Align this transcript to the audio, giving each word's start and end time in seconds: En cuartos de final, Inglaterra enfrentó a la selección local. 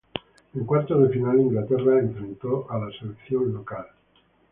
En 0.55 0.65
cuartos 0.65 0.99
de 1.03 1.09
final, 1.09 1.39
Inglaterra 1.41 1.99
enfrentó 1.99 2.65
a 2.71 2.79
la 2.79 2.89
selección 2.91 3.53
local. 3.53 3.85